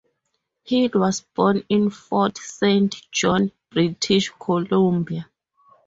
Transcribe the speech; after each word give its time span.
Hill 0.63 0.89
was 0.95 1.21
born 1.35 1.61
in 1.69 1.91
Fort 1.91 2.35
Saint 2.39 2.95
John, 3.11 3.51
British 3.69 4.29
Columbia. 4.29 5.29